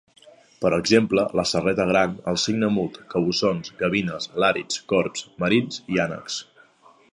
Per 0.61 0.69
exemple: 0.77 1.25
la 1.39 1.43
serreta 1.49 1.85
gran, 1.91 2.15
el 2.31 2.39
cigne 2.45 2.71
mut, 2.79 2.97
cabussons, 3.15 3.75
gavines, 3.83 4.27
làrids, 4.45 4.83
corbs 4.95 5.29
marins 5.45 5.81
i 5.97 6.05
ànecs. 6.09 6.43